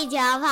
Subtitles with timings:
[0.00, 0.48] 地球跑。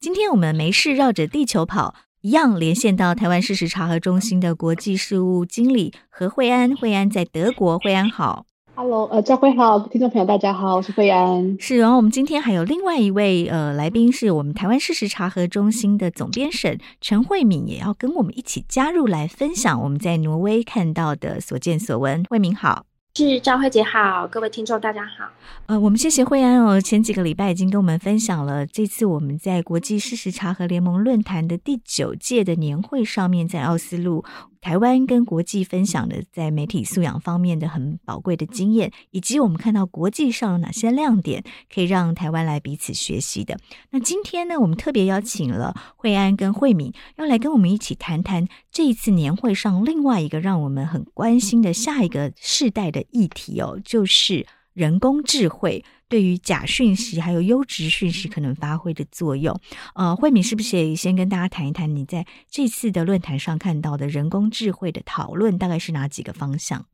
[0.00, 6.74] 今天我们没事绕着地球跑，一样连线到台湾事实查核中心的国际事务经理何惠安。
[6.74, 8.46] 惠安在德国，惠安好。
[8.74, 11.54] Hello，呃，赵辉好，听众朋友大家好，我是惠安。
[11.60, 22.24] 是，然后我们今天还有另外一位呃来宾，是我们台湾事实查核中心的总编审陈慧敏，也要跟我们一起加入来分享我们在挪威看到的所见所闻。
[22.30, 22.86] 慧敏好。
[23.14, 25.28] 是赵慧姐好，各位听众大家好。
[25.66, 34.24] 呃，我们谢谢惠安哦，前几个礼拜已经跟我们分享了这次我们在国际事实查核联盟论坛的第九届的年会上面，在奥斯陆。
[34.60, 43.58] 台湾跟国际分享的在媒体素养方面的很宝贵的经验，以及我们看到国际上有哪些亮点可以让台湾来彼此学习的。
[43.90, 55.84] 那今天呢，我们特别邀请了惠安跟惠敏，要来跟我们一起谈谈这一次年会上另外一个让我们很关心的下一个世代的议题哦，就是人工智慧。
[56.08, 59.56] 对于假讯息还有优质讯息可能发挥的作用，
[59.94, 66.84] 呃，慧敏是不是也先跟大家谈一谈你在这次的论坛上看到的人工智慧的讨论大概是哪几个方向？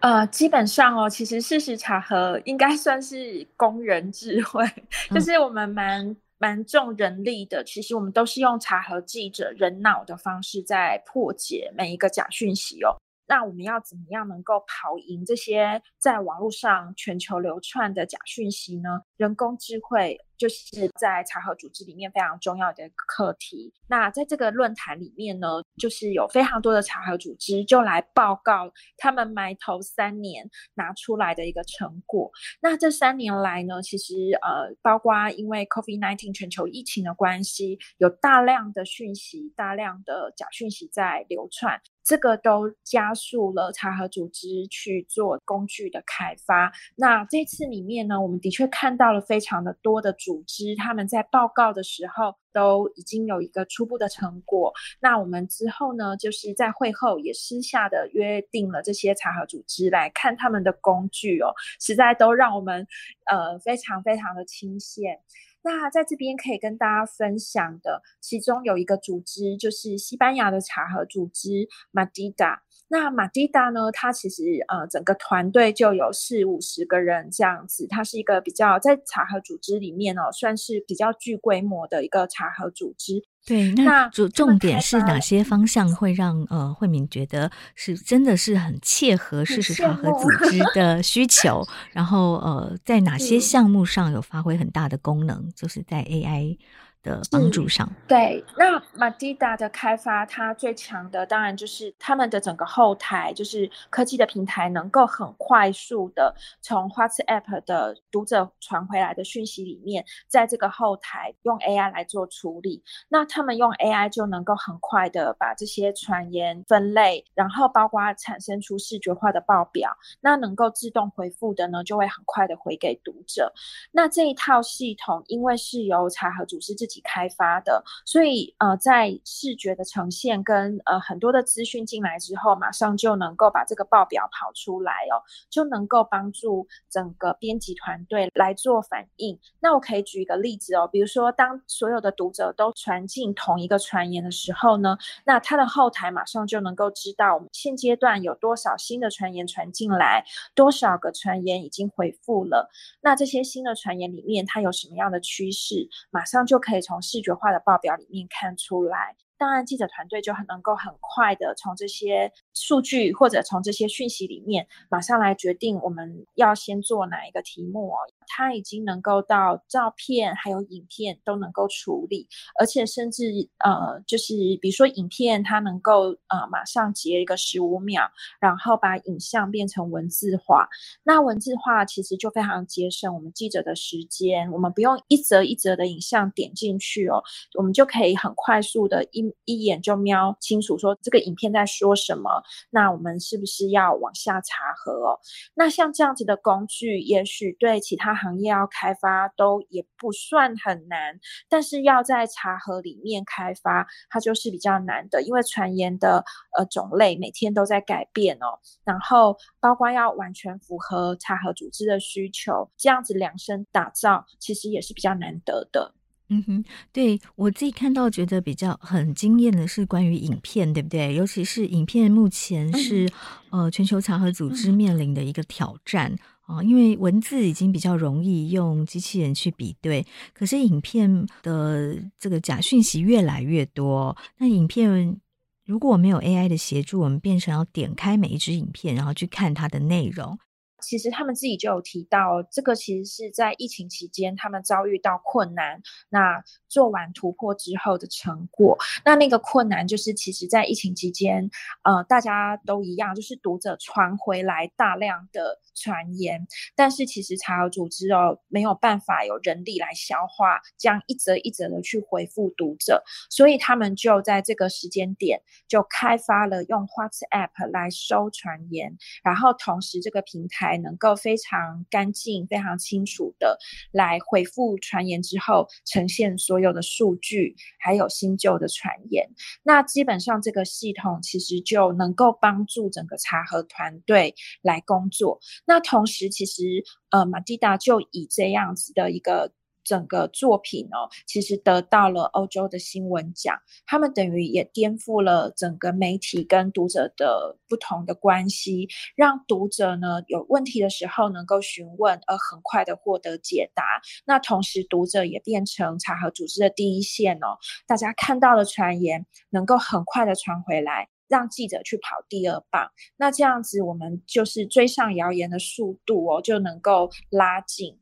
[0.00, 4.64] 呃，基本上哦，其实事实查核应该算是工人智慧，
[5.10, 7.62] 嗯、就是我们蛮蛮重人力的。
[7.64, 12.96] 其实我们都是用查核记者人脑的方式在破解每一个假讯息哦。
[13.32, 19.00] 那我们要怎么样能够跑赢这些在网络上全球流窜的假讯息呢？
[19.16, 23.72] 人工智慧就是在查核组织里面非常重要的课题。
[23.86, 25.46] 那在这个论坛里面呢，
[25.78, 32.28] 就是有非常多的查核组织就来报告他们埋头三年拿出来的一个成果。
[32.60, 41.80] 那这三年来呢，其实呃，包括因为 COVID-19 全球疫情的关系，有大量的讯息、大量的假讯息在流窜。
[42.04, 46.72] 这个都加速了查核组织去做工具的开发。
[46.96, 54.72] 那这次里面呢，我们的确看到了非常的多的组组织，他们在报告的时候都已经有一个初步的成果。
[54.98, 62.86] 那我们之后呢，就是在会后也私下的约定了这些查核组织来看他们的工具哦，实在都让我们
[63.26, 65.18] 呃非常非常的钦羡。
[65.64, 72.60] 那在这边可以跟大家分享的，其中有一个组织就是西班牙的查核组织 Madida。
[72.92, 83.22] 那 Madida 呢，它其实呃整个团队就有四五十个人这样子，它是一个比较在茶和组织里面哦，算是比较具规模的一个茶和组织。
[83.46, 96.58] 对，那主重点是哪些方向会让呃慧敏觉得是真的是很切合事实查核组织 的需求，然后呃在哪些项目上有发挥很大的功能，就是在 AI。
[97.02, 112.82] 的帮助上，对，那 Madida 的开发，它最强的当然就是他们的整个后台，就是科技的平台，能够很快速的从 WhatsApp 的读者传回来的讯息里面，在这个后台用 AI 来做处理。
[113.08, 119.90] 那他们用 AI 就能够很快的把这些传言分类，然后包括产生出视觉化的报表，
[120.20, 123.52] 那能够自动回复的呢，就会很快的回给读者。
[123.90, 139.38] 那这一套系统，因为是由查核组织自己开发的，所以呃，在视觉的呈现跟呃很多的资讯进来之后，马上就能够把这个报表跑出来哦，就能够帮助整个编辑团队来做反应。
[139.60, 150.24] 那我可以举一个例子哦，比如说当所有的读者都传进同一个传言的时候呢，那他的后台马上就能够知道我们现阶段有多少新的传言传进来，
[150.54, 152.68] 多少个传言已经回复了。
[153.00, 159.16] 那这些新的传言里面，它有什么样的趋势，马上就可以从视觉化的报表里面看出来。
[159.42, 167.96] 当然，记者团队就很能够很快的从这些数据或者从这些讯息里面，马上来决定我们要先做哪一个题目哦。
[168.28, 172.28] 它已经能够到照片还有影片都能够处理，
[172.60, 173.24] 而且甚至
[173.58, 180.68] 呃，就是比如说影片，它能够呃马上截一个十五秒，然后把影像变成文字化。
[181.02, 187.20] 那文字化其实就非常节省我们记者的时间，我们不用一则一则的影像点进去哦，
[187.58, 189.31] 我们就可以很快速的一。
[189.44, 195.18] 一眼就瞄清楚，说这个影片在说什么，那我们是不是要往下查核哦？
[195.54, 201.18] 那像这样子的工具，也许对其他行业要开发都也不算很难，
[201.48, 206.24] 但是要在查核里面开发，它就是比较难的，因为传言的
[206.56, 215.94] 呃种类每天都在改变哦，然后包括要完全符合查核组织的需求，这样子量身打造，其实也是比较难得的。
[216.34, 221.14] 嗯哼，对，我自己看到觉得比较很惊艳的是关于影片，对不对？
[221.14, 223.04] 尤其是影片目前是、
[223.50, 226.10] 嗯、呃全球查核组织面临的一个挑战
[226.46, 234.16] 啊、呃，因为文字已经比较容易用机器人去比对，可是影片的这个假讯息越来越多。
[234.38, 235.20] 那影片
[235.66, 240.38] 如果没有 AI 的协助，我们变成要点开每一支影片，然后去看它的内容。
[240.82, 248.76] 其实他们自己就有提到，这个其实是在疫情期间他们遭遇到困难，那做完突破之后的成果。
[249.04, 251.48] 那那个困难就是，其实，在疫情期间，
[251.84, 270.71] 呃，大家都一样，就是读者传回来大量的传言，但是其实查核组织哦没有办法有人力来消化，这样一则一则的去回复读者，所以他们就在这个时间点就开发了用 WhatsApp 来收传言，然后同时这个平台。
[270.78, 273.58] 能够非常干净、非常清楚的
[273.90, 279.28] 来回复传言之后，呈现所有的数据，还有新旧的传言。
[279.62, 285.38] 那基本上这个系统其实就能够帮助整个查核团队来工作。
[285.64, 289.52] 那同时，其实呃，马蒂达就以这样子的一个。
[289.84, 293.58] 整个作品哦，其实得到了欧洲的新闻奖。
[293.86, 303.82] 他们等于也颠覆了整个媒体跟读者的不同的关系，让读者呢有问题的时候能够询问，而很快的获得解答。
[304.24, 307.58] 那同时，读者也变成查核组织的第一线哦。
[307.86, 312.90] 大家看到的传言能够很快的传回来，让记者去跑第二棒。
[313.16, 318.01] 那这样子，我们就是追上谣言的速度哦，就能够拉近。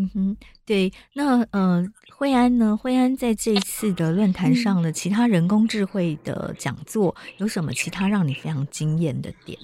[0.00, 1.86] 嗯哼，对，那呃，
[2.16, 2.74] 惠安呢？
[2.74, 9.58] 惠安在这一次的论坛上的其他人工智慧的讲座，有什么其他让你非常惊艳的点？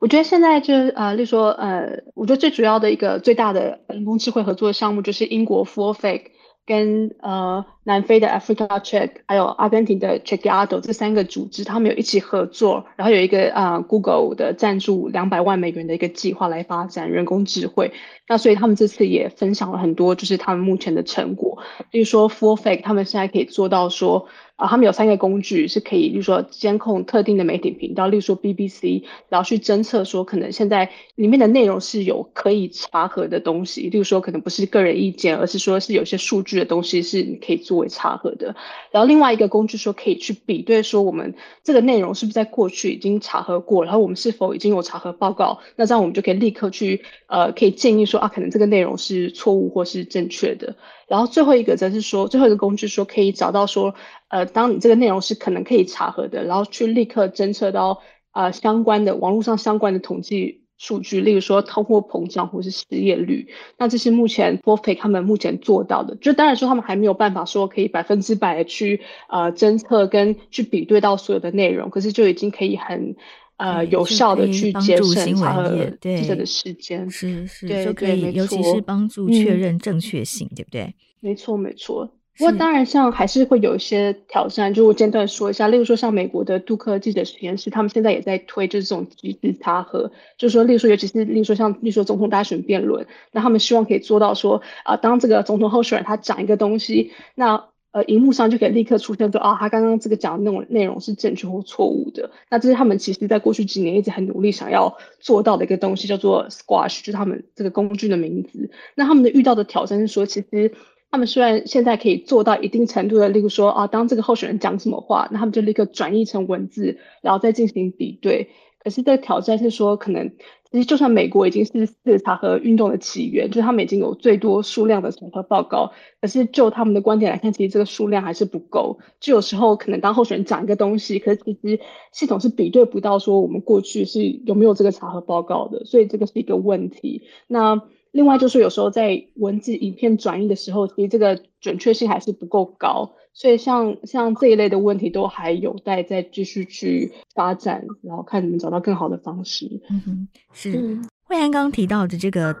[0.00, 6.30] 我觉得现在就呃，例如说呃，我觉得最主要的一个最大的人工智慧合作的项目就是英国 Forefake
[6.64, 7.66] 跟呃。
[7.84, 17.92] 南非的 Africa Check，还有阿根廷的 c h e c k a d o 这三个组织，他们有一起合作，然后有一个啊、Google 的赞助两百万美元的一个计划来发展人工智慧。
[18.26, 21.62] 那所以他们这次也分享了很多，就是他们目前的成果。
[21.90, 37.73] 例如说 for fake 他们现在可以做到说，啊、他们有三个工具是可以，例如说监控特定的媒体频道，例如说 BBC，然后去侦测说可能现在里面的内容是有可以查核的东西，例如说可能不是个人意见，而是说是有些数据的东西是你可以做。
[37.74, 38.54] 作为查核的，
[38.92, 50.76] 然后另外一个工具说可以去比对说我们这个内容是不是在过去已经查核过，然后我们是否已经有查核报告，那这样我们就可以立刻去呃可以建议说啊可能这个内容是错误或是正确的。
[51.08, 53.96] 然后最后一个则是说最后一个工具说可以找到说
[54.28, 58.00] 呃当你这个内容是可能可以查核的，然后去立刻侦测到
[58.30, 60.63] 啊、相关的网络上相关的统计。
[60.76, 66.16] 数据，例如说通货膨胀或是失业率，那这是目前 Forefake 他们目前做到的。
[66.16, 73.14] 就当然说他们还没有办法说可以百分之百的去呃侦测跟去比对到所有的内容，可是就已经可以很
[73.56, 77.08] 呃有效的去节省查核记者的时间。
[77.08, 80.94] 是是，就可以，尤其是帮助确认正确性，嗯、对不对？
[81.20, 82.10] 没错没错。
[82.36, 84.74] 不过当然，像还是会有一些挑战。
[84.74, 102.28] 就我简短说一下，例如说像美国的杜克记者实验室，他们现在也在推就是这种即时查核，就是说，例如说，尤其是例如说像例如说总统大选辩论，那他们希望可以做到说啊、呃，当这个总统候选人他讲一个东西，那呃，荧幕上就可以立刻出现说啊，他刚刚这个讲的那种内容是正确或错误的。
[102.50, 108.68] 那这是他们其实在过去几年一直很努力想要做到的一个东西，叫做 Squash，就是他们这个工具的名字。
[108.96, 110.72] 那他们的遇到的挑战是说，其实
[111.14, 118.50] 他们虽然现在可以做到一定程度的，例如说啊，当这个候选人讲什么话，那他们就立刻转译成文字，然后再进行比对。
[118.82, 120.32] 可是这挑战是说，可能。
[120.72, 128.98] 其实，就算美国已经是事实查核运动的起源，就是他们已经有最多数量的审核报告，可是就他们的观点来看，其实这个数量还是不够。
[129.20, 131.78] 就有时候可能当候选人讲一个东西，可是其实
[132.10, 137.22] 系统是比对不到说我们过去是有没有这个查核报告的，所以这个是一个问题。
[137.46, 137.80] 那
[138.14, 143.12] 另外就是有时候在文字、影片转译的时候，其实这个准确性还是不够高。
[143.32, 149.68] 所以像像这一类的问题都还有待再继续去发展，然后看能不能找到更好的方式。
[149.90, 151.00] 嗯哼，是。
[151.24, 152.54] 惠安刚刚提到的这个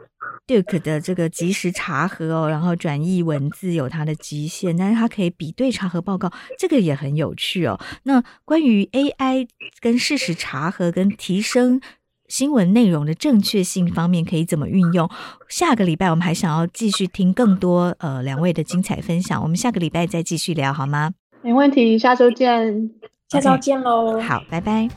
[0.48, 7.78] Duke 的这个即时查核哦，然后转译文字有它的极限，但是它可以比对查核报告，这个也很有趣哦。
[8.02, 9.46] 那关于 AI
[9.80, 11.80] 跟事实查核跟提升。
[12.28, 15.08] 新闻内容的正确性方面可以怎么运用？
[15.48, 21.12] 下个礼拜我们还想要继续听更多呃两位的精彩分享，我们下个礼拜再继续聊好吗？
[21.42, 22.90] 没问题，下周见，
[23.28, 24.18] 下周见喽。
[24.18, 24.22] Okay.
[24.22, 24.88] 好，拜拜，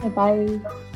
[0.00, 0.95] 拜拜。